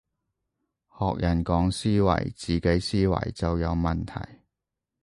[0.97, 4.37] 學人講思維，自己思維就有問題